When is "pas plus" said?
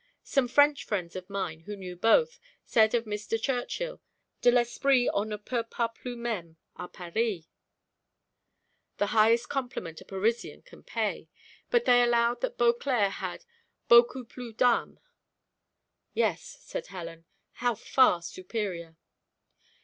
5.69-6.15